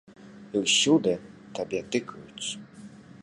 [0.53, 1.13] І ўсюды
[1.59, 2.49] табе тыкаюць.